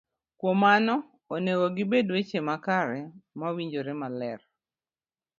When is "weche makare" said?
2.13-3.01